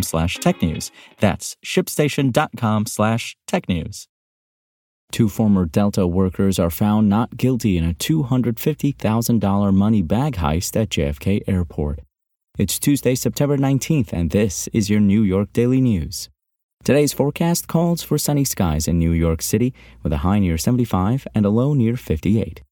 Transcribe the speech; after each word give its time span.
slash 0.00 0.38
technews. 0.38 0.90
That's 1.18 1.56
shipstation.com 1.62 2.86
slash 2.86 3.36
technews. 3.46 4.06
Two 5.12 5.28
former 5.28 5.66
Delta 5.66 6.06
workers 6.06 6.58
are 6.58 6.70
found 6.70 7.10
not 7.10 7.36
guilty 7.36 7.76
in 7.76 7.84
a 7.84 7.92
$250,000 7.92 9.74
money 9.74 10.00
bag 10.00 10.36
heist 10.36 10.80
at 10.80 10.88
JFK 10.88 11.42
Airport. 11.46 12.00
It's 12.58 12.78
Tuesday, 12.78 13.14
September 13.14 13.58
19th, 13.58 14.14
and 14.14 14.30
this 14.30 14.68
is 14.68 14.88
your 14.88 15.00
New 15.00 15.22
York 15.22 15.52
Daily 15.52 15.82
News. 15.82 16.30
Today's 16.82 17.12
forecast 17.12 17.68
calls 17.68 18.02
for 18.02 18.16
sunny 18.16 18.44
skies 18.44 18.88
in 18.88 18.98
New 18.98 19.12
York 19.12 19.42
City 19.42 19.74
with 20.02 20.12
a 20.12 20.18
high 20.18 20.38
near 20.38 20.56
75 20.56 21.26
and 21.34 21.44
a 21.44 21.50
low 21.50 21.74
near 21.74 21.96
58. 21.96 22.62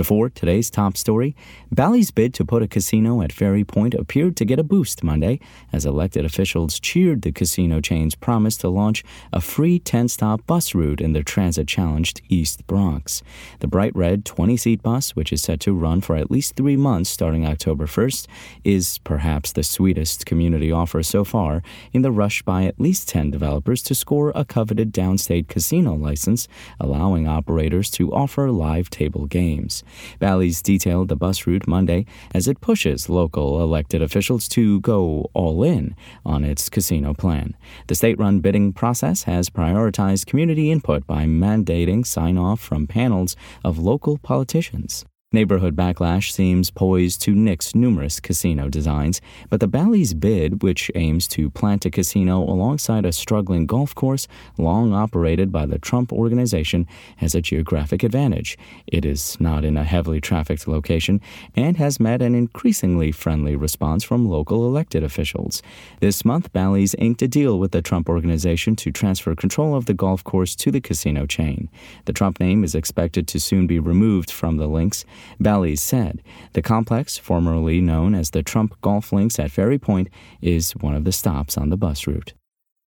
Before 0.00 0.30
today's 0.30 0.70
top 0.70 0.96
story, 0.96 1.36
Bally's 1.70 2.10
bid 2.10 2.32
to 2.32 2.44
put 2.46 2.62
a 2.62 2.66
casino 2.66 3.20
at 3.20 3.34
Ferry 3.34 3.64
Point 3.64 3.92
appeared 3.92 4.34
to 4.38 4.46
get 4.46 4.58
a 4.58 4.64
boost 4.64 5.04
Monday 5.04 5.40
as 5.74 5.84
elected 5.84 6.24
officials 6.24 6.80
cheered 6.80 7.20
the 7.20 7.32
casino 7.32 7.82
chain's 7.82 8.14
promise 8.14 8.56
to 8.56 8.70
launch 8.70 9.04
a 9.30 9.42
free 9.42 9.78
10 9.78 10.08
stop 10.08 10.46
bus 10.46 10.74
route 10.74 11.02
in 11.02 11.12
the 11.12 11.22
transit 11.22 11.68
challenged 11.68 12.22
East 12.30 12.66
Bronx. 12.66 13.22
The 13.58 13.66
bright 13.66 13.94
red 13.94 14.24
20 14.24 14.56
seat 14.56 14.82
bus, 14.82 15.14
which 15.14 15.34
is 15.34 15.42
set 15.42 15.60
to 15.60 15.74
run 15.74 16.00
for 16.00 16.16
at 16.16 16.30
least 16.30 16.56
three 16.56 16.78
months 16.78 17.10
starting 17.10 17.44
October 17.44 17.84
1st, 17.84 18.26
is 18.64 18.96
perhaps 18.98 19.52
the 19.52 19.62
sweetest 19.62 20.24
community 20.24 20.72
offer 20.72 21.02
so 21.02 21.24
far 21.24 21.62
in 21.92 22.00
the 22.00 22.10
rush 22.10 22.40
by 22.40 22.64
at 22.64 22.80
least 22.80 23.06
10 23.10 23.30
developers 23.30 23.82
to 23.82 23.94
score 23.94 24.32
a 24.34 24.46
coveted 24.46 24.94
downstate 24.94 25.48
casino 25.48 25.94
license, 25.94 26.48
allowing 26.78 27.28
operators 27.28 27.90
to 27.90 28.10
offer 28.14 28.50
live 28.50 28.88
table 28.88 29.26
games. 29.26 29.84
Bally's 30.18 30.62
detailed 30.62 31.08
the 31.08 31.16
bus 31.16 31.46
route 31.46 31.66
Monday 31.66 32.06
as 32.34 32.48
it 32.48 32.60
pushes 32.60 33.08
local 33.08 33.62
elected 33.62 34.02
officials 34.02 34.48
to 34.48 34.80
go 34.80 35.30
all 35.34 35.62
in 35.62 35.94
on 36.24 36.44
its 36.44 36.68
casino 36.68 37.14
plan. 37.14 37.56
The 37.86 37.94
state 37.94 38.18
run 38.18 38.40
bidding 38.40 38.72
process 38.72 39.24
has 39.24 39.50
prioritized 39.50 40.26
community 40.26 40.70
input 40.70 41.06
by 41.06 41.24
mandating 41.24 42.06
sign 42.06 42.38
off 42.38 42.60
from 42.60 42.86
panels 42.86 43.36
of 43.64 43.78
local 43.78 44.18
politicians. 44.18 45.04
Neighborhood 45.32 45.76
backlash 45.76 46.32
seems 46.32 46.72
poised 46.72 47.22
to 47.22 47.36
nix 47.36 47.72
numerous 47.72 48.18
casino 48.18 48.68
designs, 48.68 49.20
but 49.48 49.60
the 49.60 49.68
Bally's 49.68 50.12
bid, 50.12 50.64
which 50.64 50.90
aims 50.96 51.28
to 51.28 51.48
plant 51.48 51.86
a 51.86 51.90
casino 51.90 52.42
alongside 52.42 53.06
a 53.06 53.12
struggling 53.12 53.64
golf 53.64 53.94
course 53.94 54.26
long 54.58 54.92
operated 54.92 55.52
by 55.52 55.66
the 55.66 55.78
Trump 55.78 56.12
Organization, 56.12 56.84
has 57.18 57.36
a 57.36 57.40
geographic 57.40 58.02
advantage. 58.02 58.58
It 58.88 59.04
is 59.04 59.40
not 59.40 59.64
in 59.64 59.76
a 59.76 59.84
heavily 59.84 60.20
trafficked 60.20 60.66
location 60.66 61.20
and 61.54 61.76
has 61.76 62.00
met 62.00 62.22
an 62.22 62.34
increasingly 62.34 63.12
friendly 63.12 63.54
response 63.54 64.02
from 64.02 64.28
local 64.28 64.66
elected 64.66 65.04
officials. 65.04 65.62
This 66.00 66.24
month, 66.24 66.52
Bally's 66.52 66.96
inked 66.96 67.22
a 67.22 67.28
deal 67.28 67.60
with 67.60 67.70
the 67.70 67.82
Trump 67.82 68.08
Organization 68.08 68.74
to 68.74 68.90
transfer 68.90 69.36
control 69.36 69.76
of 69.76 69.86
the 69.86 69.94
golf 69.94 70.24
course 70.24 70.56
to 70.56 70.72
the 70.72 70.80
casino 70.80 71.24
chain. 71.24 71.68
The 72.06 72.12
Trump 72.12 72.40
name 72.40 72.64
is 72.64 72.74
expected 72.74 73.28
to 73.28 73.38
soon 73.38 73.68
be 73.68 73.78
removed 73.78 74.32
from 74.32 74.56
the 74.56 74.66
links. 74.66 75.04
Bally's 75.38 75.82
said 75.82 76.22
the 76.52 76.62
complex, 76.62 77.18
formerly 77.18 77.80
known 77.80 78.14
as 78.14 78.30
the 78.30 78.42
Trump 78.42 78.80
Golf 78.80 79.12
Links 79.12 79.38
at 79.38 79.50
Ferry 79.50 79.78
Point, 79.78 80.08
is 80.40 80.72
one 80.72 80.94
of 80.94 81.04
the 81.04 81.12
stops 81.12 81.56
on 81.56 81.70
the 81.70 81.76
bus 81.76 82.06
route. 82.06 82.34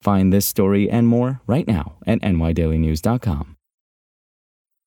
Find 0.02 0.34
this 0.34 0.46
story 0.46 0.90
and 0.90 1.08
more 1.08 1.42
right 1.48 1.68
now 1.68 1.94
at 2.06 2.20
nydailynews.com. 2.20 3.56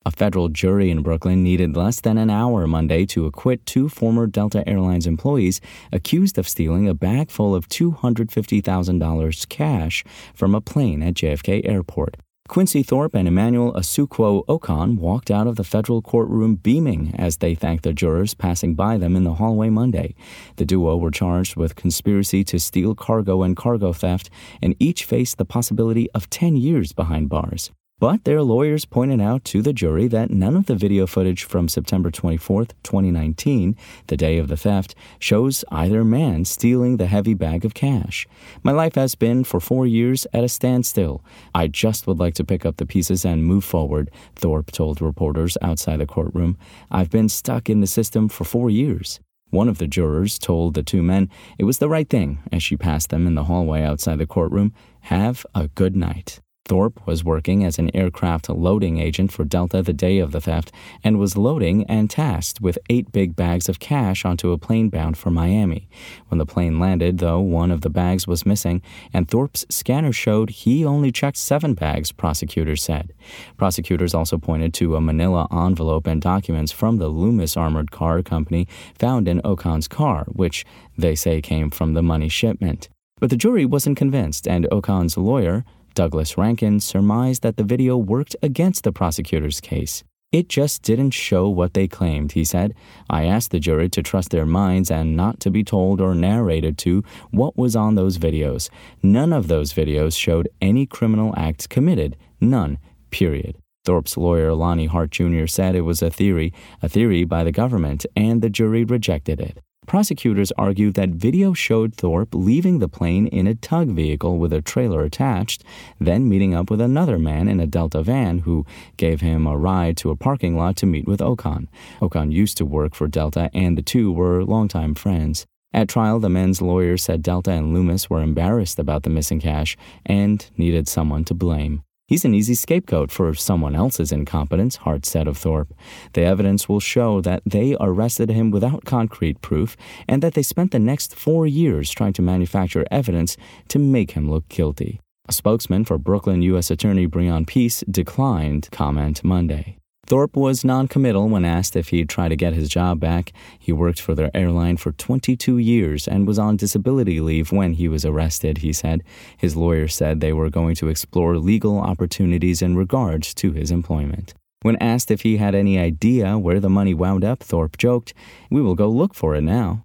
A 0.07 0.11
federal 0.13 0.49
jury 0.49 0.89
in 0.89 1.03
Brooklyn 1.03 1.43
needed 1.43 1.77
less 1.77 2.01
than 2.01 2.17
an 2.17 2.31
hour 2.31 2.69
Monday 2.69 3.07
to 3.07 3.27
acquit 3.27 3.67
two 3.67 3.89
former 3.89 4.29
Delta 4.29 4.63
Airlines 4.69 5.05
employees 5.05 5.61
accused 5.91 6.39
of 6.39 6.49
stealing 6.49 6.89
a 6.89 6.95
bag 6.95 7.29
full 7.29 7.57
of 7.57 7.69
$250,000 7.69 9.49
cash 9.49 10.05
from 10.33 10.55
a 10.55 10.61
plane 10.61 11.03
at 11.03 11.15
JFK 11.15 11.69
Airport. 11.69 12.19
Quincy 12.49 12.83
Thorpe 12.83 13.15
and 13.15 13.27
Emmanuel 13.27 13.73
Asukwo 13.73 14.47
Okon 14.47 14.99
walked 14.99 15.31
out 15.31 15.47
of 15.47 15.57
the 15.57 15.65
federal 15.65 16.01
courtroom 16.01 16.55
beaming 16.55 17.13
as 17.19 17.39
they 17.39 17.55
thanked 17.55 17.83
the 17.83 17.93
jurors 17.93 18.35
passing 18.35 18.75
by 18.75 18.97
them 18.97 19.17
in 19.17 19.25
the 19.25 19.35
hallway 19.35 19.69
Monday. 19.69 20.15
The 20.55 20.65
duo 20.65 20.97
were 20.97 21.11
charged 21.11 21.57
with 21.57 21.75
conspiracy 21.75 22.45
to 22.45 22.61
steal 22.61 22.95
cargo 22.95 23.43
and 23.43 23.57
cargo 23.57 23.93
theft, 23.93 24.31
and 24.63 24.77
each 24.79 25.05
faced 25.05 25.39
the 25.39 25.45
possibility 25.45 26.09
of 26.13 26.31
10 26.31 26.57
years 26.57 26.93
behind 26.93 27.29
bars. 27.29 27.73
But 27.99 28.25
their 28.25 28.43
lawyers 28.43 28.85
pointed 28.85 29.23
out 29.23 29.43
to 29.45 29.63
the 29.63 29.73
jury 29.73 30.07
that 30.09 30.31
none 30.31 30.55
of 30.55 30.67
the 30.67 30.75
video 30.75 31.07
footage 31.07 31.45
from 31.45 31.67
September 31.67 32.11
24, 32.11 32.67
2019, 32.83 33.75
the 34.09 34.19
day 34.19 34.37
of 34.37 34.49
the 34.49 34.57
theft, 34.57 34.95
shows 35.19 35.65
either 35.71 36.05
man 36.05 36.45
stealing 36.45 36.99
the 36.99 37.07
heavy 37.07 37.33
bag 37.33 37.65
of 37.65 37.73
cash. 37.73 38.27
My 38.63 38.73
life 38.73 38.97
has 38.97 39.15
been 39.15 39.45
for 39.45 39.61
four 39.61 39.87
years 39.87 40.27
at 40.35 40.45
a 40.45 40.49
standstill. 40.49 41.25
I 41.55 41.69
just 41.69 42.07
would 42.07 42.19
like 42.19 42.35
to 42.35 42.45
pick 42.45 42.67
up 42.67 42.77
the 42.77 42.85
pieces 42.85 43.25
and 43.25 43.47
move 43.47 43.65
forward, 43.65 44.11
Thorpe 44.35 44.73
told 44.73 45.01
reporters 45.01 45.57
outside 45.63 46.01
the 46.01 46.07
courtroom. 46.07 46.59
I've 46.91 47.11
been 47.11 47.31
stuck 47.31 47.71
in 47.71 47.81
the 47.81 47.87
system 47.87 48.29
for 48.29 48.45
four 48.45 48.69
years. 48.69 49.21
One 49.49 49.71
of 49.71 49.79
the 49.79 49.87
jurors 49.87 50.39
told 50.39 50.75
the 50.75 50.83
two 50.83 51.03
men 51.03 51.31
it 51.59 51.65
was 51.65 51.79
the 51.79 51.89
right 51.89 52.11
thing 52.11 52.41
as 52.53 52.63
she 52.63 52.77
passed 52.77 53.09
them 53.09 53.27
in 53.27 53.37
the 53.37 53.45
hallway 53.45 53.81
outside 53.81 54.19
the 54.19 54.27
courtroom. 54.27 54.75
Have 55.03 55.47
a 55.55 55.69
good 55.69 55.97
night. 55.97 56.41
Thorpe 56.67 57.07
was 57.07 57.23
working 57.23 57.63
as 57.65 57.79
an 57.79 57.95
aircraft 57.95 58.49
loading 58.49 58.99
agent 58.99 59.31
for 59.31 59.45
Delta 59.45 59.83
the 59.83 59.93
day 59.93 60.19
of 60.19 60.33
the 60.33 60.41
theft 60.41 60.73
and 61.05 61.17
was 61.17 61.37
loading 61.37 61.85
and 61.85 62.11
tasked 62.11 62.61
with 62.61 62.77
eight 62.91 63.13
big 63.13 63.37
bags 63.37 63.69
of 63.69 63.79
cash 63.79 64.25
onto 64.25 64.51
a 64.51 64.59
plane 64.59 64.89
bound 64.89 65.17
for 65.17 65.31
Miami. 65.31 65.89
When 66.27 66.39
the 66.39 66.45
plane 66.45 66.81
landed, 66.81 67.19
though, 67.19 67.39
one 67.39 67.71
of 67.71 67.83
the 67.83 67.91
bags 67.91 68.27
was 68.27 68.45
missing, 68.45 68.83
and 69.13 69.29
Thorpe's 69.29 69.65
scanner 69.71 70.13
showed 70.13 70.51
he 70.51 70.85
only 70.85 71.13
checked 71.13 71.37
seven 71.37 71.75
bags, 71.75 72.11
prosecutors 72.11 72.83
said. 72.83 73.13
Prosecutors 73.57 74.13
also 74.13 74.37
pointed 74.37 74.75
to 74.75 74.97
a 74.97 75.01
manila 75.01 75.47
envelope 75.53 76.09
and 76.09 76.21
documents 76.21 76.73
from 76.73 76.97
the 76.97 77.09
Loomis 77.09 77.57
Armored 77.57 77.93
Car 77.93 78.23
Company 78.23 78.67
found 78.99 79.29
in 79.29 79.41
Okon's 79.45 79.87
car, 79.87 80.25
which 80.33 80.67
they 80.99 81.15
say 81.15 81.41
came 81.41 81.71
from 81.71 81.95
the 81.95 82.03
money 82.03 82.29
shipment. 82.29 82.89
But 83.19 83.31
the 83.31 83.37
jury 83.37 83.65
wasn't 83.65 83.97
convinced, 83.97 84.47
and 84.47 84.67
Okon's 84.71 85.17
lawyer, 85.17 85.65
Douglas 85.97 86.37
Rankin 86.37 86.79
surmised 86.79 87.43
that 87.43 87.57
the 87.57 87.65
video 87.65 87.97
worked 87.97 88.37
against 88.43 88.85
the 88.85 88.93
prosecutor's 88.93 89.63
case. 89.63 90.05
It 90.31 90.51
just 90.51 90.83
didn't 90.83 91.13
show 91.13 91.49
what 91.49 91.73
they 91.73 91.89
claimed, 91.89 92.33
he 92.33 92.45
said. 92.45 92.75
I 93.09 93.25
asked 93.25 93.51
the 93.51 93.59
jury 93.59 93.89
to 93.89 94.03
trust 94.03 94.29
their 94.29 94.45
minds 94.45 94.91
and 94.91 95.17
not 95.17 95.41
to 95.41 95.51
be 95.51 95.65
told 95.65 96.03
or 96.03 96.15
narrated 96.15 96.77
to 96.79 97.03
what 97.31 97.57
was 97.57 97.75
on 97.75 97.95
those 97.95 98.19
videos. 98.19 98.69
None 99.03 99.33
of 99.33 99.49
those 99.49 99.73
videos 99.73 100.19
showed 100.19 100.51
any 100.61 100.85
criminal 100.85 101.33
acts 101.35 101.67
committed. 101.67 102.15
None. 102.43 102.77
Period. 103.11 103.57
Thorpe's 103.87 104.19
lawyer 104.19 104.53
Lonnie 104.53 104.87
Hart 104.87 105.11
Jr. 105.13 105.47
said 105.47 105.75
it 105.75 105.81
was 105.81 106.03
a 106.03 106.11
theory, 106.11 106.53
a 106.83 106.91
theory 106.91 107.25
by 107.25 107.43
the 107.43 107.53
government, 107.53 108.05
and 108.15 108.43
the 108.43 108.51
jury 108.51 108.85
rejected 108.85 109.41
it. 109.41 109.61
Prosecutors 109.87 110.51
argued 110.59 110.95
that 110.95 111.11
video 111.11 111.53
showed 111.53 111.95
Thorpe 111.95 112.35
leaving 112.35 112.81
the 112.81 112.89
plane 112.89 113.29
in 113.29 113.47
a 113.47 113.55
tug 113.55 113.89
vehicle 113.91 114.37
with 114.37 114.53
a 114.53 114.61
trailer 114.61 115.05
attached, 115.05 115.63
then 116.01 116.29
meeting 116.29 116.55
up 116.55 116.71
with 116.71 116.81
another 116.81 117.19
man 117.19 117.47
in 117.47 117.61
a 117.61 117.67
Delta 117.67 118.03
van 118.03 118.41
who 118.41 118.67
gave 118.97 119.21
him 119.21 119.47
a 119.47 119.57
ride 119.57 119.97
to 119.99 120.11
a 120.11 120.17
parking 120.17 120.57
lot 120.57 120.77
to 120.77 120.87
meet 120.87 121.07
with 121.07 121.21
Okon. 121.21 121.69
Okon 122.01 122.33
used 122.33 122.57
to 122.57 122.65
work 122.65 122.95
for 122.97 123.07
Delta, 123.07 123.49
and 123.55 123.79
the 123.79 123.83
two 123.83 124.11
were 124.11 124.45
longtime 124.45 124.95
friends. 124.97 125.47
At 125.73 125.89
trial, 125.89 126.19
the 126.19 126.29
men's 126.29 126.61
lawyer 126.61 126.97
said 126.97 127.23
Delta 127.23 127.53
and 127.53 127.73
Loomis 127.73 128.11
were 128.11 128.23
embarrassed 128.23 128.79
about 128.79 129.05
the 129.05 129.11
missing 129.11 129.41
cash 129.41 129.77
and 130.05 130.45
needed 130.57 130.89
someone 130.89 131.25
to 131.27 131.35
blame. 131.35 131.83
He's 132.09 132.25
an 132.25 132.35
easy 132.35 132.55
scapegoat 132.55 133.11
for 133.11 133.35
someone 133.35 133.75
else's 133.75 134.13
incompetence, 134.13 134.77
Hart 134.77 135.05
said 135.05 135.27
of 135.27 135.37
Thorpe. 135.37 135.75
The 136.13 136.23
evidence 136.23 136.69
will 136.69 136.79
show 136.79 137.21
that 137.23 137.43
they 137.45 137.77
arrested 137.81 138.31
him 138.31 138.53
without 138.53 138.85
concrete 138.85 139.43
proof 139.43 139.77
and 140.07 140.23
that 140.23 140.35
they 140.35 140.43
spent 140.43 140.71
the 140.71 140.79
next 140.79 141.17
four 141.17 141.49
years 141.49 141.91
trying 141.91 142.13
to 142.13 142.23
manufacture 142.23 142.85
evidence 142.93 143.37
to 143.69 143.81
make 143.81 144.13
him 144.13 144.31
look 144.31 144.49
guilty. 144.49 145.01
A 145.29 145.33
spokesman 145.33 145.85
for 145.85 145.99
Brooklyn 145.99 146.43
U.S. 146.43 146.71
Attorney 146.71 147.09
Breon 147.09 147.45
Peace 147.45 147.83
declined 147.91 148.69
comment 148.71 149.25
Monday. 149.25 149.77
Thorpe 150.07 150.37
was 150.37 150.65
noncommittal 150.65 151.29
when 151.29 151.45
asked 151.45 151.75
if 151.75 151.89
he'd 151.89 152.09
try 152.09 152.29
to 152.29 152.37
get 152.37 152.55
his 152.55 152.69
job 152.69 153.01
back. 153.01 153.33
He 153.59 153.73
worked 153.73 154.01
for 154.01 154.15
their 154.15 154.31
airline 154.35 154.77
for 154.77 154.93
22 154.93 155.59
years 155.59 156.07
and 156.07 156.29
was 156.29 156.39
on 156.39 156.57
disability 156.57 157.21
leave 157.21 157.51
when 157.51 157.73
he 157.73 157.89
was 157.89 158.05
arrested, 158.05 158.59
he 158.59 158.73
said. 158.73 159.03
His 159.37 159.57
lawyer 159.57 159.89
said 159.89 160.21
they 160.21 160.33
were 160.33 160.49
going 160.49 160.77
to 160.77 160.87
explore 160.87 161.39
legal 161.39 161.81
opportunities 161.81 162.63
in 162.63 162.77
regards 162.77 163.35
to 163.35 163.51
his 163.51 163.73
employment. 163.73 164.33
When 164.63 164.77
asked 164.77 165.11
if 165.11 165.23
he 165.23 165.39
had 165.39 165.57
any 165.57 165.77
idea 165.77 166.39
where 166.39 166.61
the 166.61 166.71
money 166.71 166.95
wound 166.95 167.25
up, 167.25 167.41
Thorpe 167.43 167.77
joked, 167.77 168.15
We 168.49 168.63
will 168.63 168.77
go 168.77 168.89
look 168.89 169.13
for 169.13 169.35
it 169.35 169.43
now. 169.43 169.85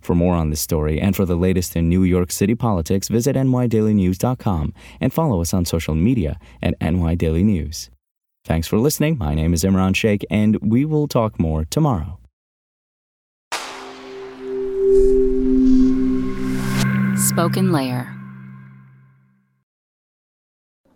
For 0.00 0.16
more 0.16 0.34
on 0.34 0.50
this 0.50 0.60
story 0.60 1.00
and 1.00 1.14
for 1.14 1.26
the 1.26 1.36
latest 1.36 1.76
in 1.76 1.88
New 1.88 2.02
York 2.02 2.32
City 2.32 2.56
politics, 2.56 3.06
visit 3.06 3.36
nydailynews.com 3.36 4.74
and 5.00 5.12
follow 5.12 5.40
us 5.40 5.54
on 5.54 5.64
social 5.64 5.94
media 5.94 6.40
at 6.60 6.78
nydailynews. 6.80 7.90
Thanks 8.44 8.66
for 8.66 8.78
listening. 8.78 9.18
My 9.18 9.34
name 9.34 9.52
is 9.52 9.64
Imran 9.64 9.94
Sheikh, 9.94 10.24
and 10.30 10.56
we 10.62 10.84
will 10.84 11.06
talk 11.06 11.38
more 11.38 11.66
tomorrow. 11.66 12.18
Spoken 17.16 17.70
Layer. 17.70 18.16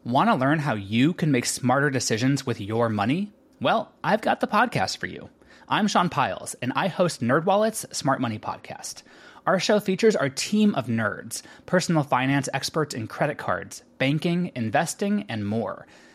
Want 0.05 0.31
to 0.31 0.35
learn 0.35 0.59
how 0.59 0.75
you 0.75 1.13
can 1.13 1.31
make 1.31 1.45
smarter 1.45 1.91
decisions 1.91 2.47
with 2.47 2.61
your 2.61 2.89
money? 2.89 3.33
Well, 3.61 3.93
I've 4.03 4.23
got 4.23 4.41
the 4.41 4.47
podcast 4.47 4.97
for 4.97 5.07
you. 5.07 5.29
I'm 5.69 5.87
Sean 5.87 6.09
Pyles, 6.09 6.55
and 6.63 6.73
I 6.75 6.89
host 6.89 7.23
NerdWallet's 7.23 7.87
Smart 7.97 8.21
Money 8.21 8.39
Podcast. 8.39 9.03
Our 9.47 9.61
show 9.61 9.81
features 9.81 10.17
our 10.17 10.31
team 10.31 10.75
of 10.75 10.87
nerds, 10.87 11.43
personal 11.67 12.03
finance 12.03 12.49
experts 12.55 12.95
in 12.95 13.07
credit 13.07 13.37
cards, 13.37 13.83
banking, 13.99 14.51
investing, 14.55 15.27
and 15.29 15.47
more– 15.47 15.87